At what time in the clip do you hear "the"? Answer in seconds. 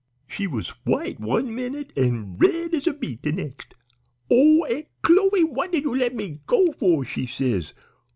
3.21-3.31